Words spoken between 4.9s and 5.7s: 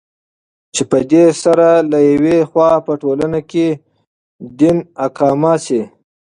اقامه